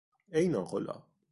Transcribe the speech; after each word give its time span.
ای 0.33 0.47
ناقلا! 0.49 0.95